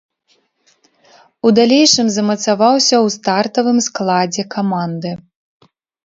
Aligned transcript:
У 1.47 1.49
далейшым 1.57 2.07
замацаваўся 2.15 2.95
ў 3.05 3.07
стартавым 3.17 3.77
складзе 3.89 4.43
каманды. 4.55 5.11